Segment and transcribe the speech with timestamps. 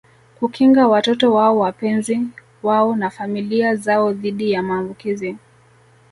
[0.39, 2.19] Kukinga watoto wao wapenzi
[2.63, 5.37] wao na familia zao dhidi ya maambukizi